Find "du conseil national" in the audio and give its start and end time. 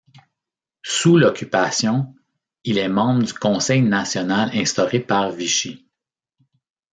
3.23-4.49